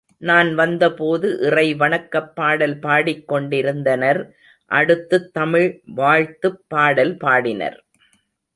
[0.21, 4.21] நான் வந்தபோது இறை வணக்கப் பாடல் பாடிக் கொண்டிருந்தனர்
[4.71, 5.69] அடுத்துத் தமிழ்
[5.95, 7.79] வாழ்த்துப் பாடல் பாடினர்.